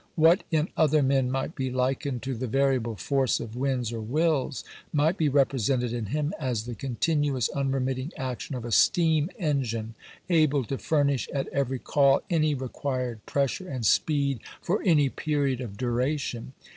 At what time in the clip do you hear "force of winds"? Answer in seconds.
2.95-3.93